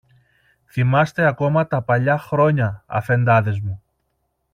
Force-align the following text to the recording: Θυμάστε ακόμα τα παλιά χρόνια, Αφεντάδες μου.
Θυμάστε 0.65 1.25
ακόμα 1.27 1.67
τα 1.67 1.81
παλιά 1.81 2.17
χρόνια, 2.17 2.83
Αφεντάδες 2.85 3.59
μου. 3.59 3.81